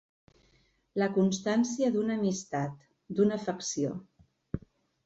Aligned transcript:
La 1.01 1.09
constància 1.17 1.91
d'una 1.97 2.17
amistat, 2.23 2.83
d'una 3.21 3.39
afecció. 3.41 3.97